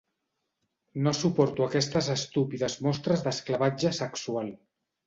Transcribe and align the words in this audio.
No 1.07 1.13
suporto 1.17 1.67
aquestes 1.67 2.09
estúpides 2.17 2.81
mostres 2.89 3.29
d'esclavatge 3.29 3.95
sexual. 4.05 4.55